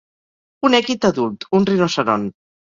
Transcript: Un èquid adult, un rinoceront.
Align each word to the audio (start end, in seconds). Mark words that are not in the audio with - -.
Un 0.69 0.77
èquid 0.77 1.05
adult, 1.09 1.47
un 1.59 1.69
rinoceront. 1.73 2.27